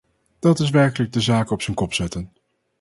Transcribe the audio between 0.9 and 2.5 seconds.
de zaken op zijn kop zetten.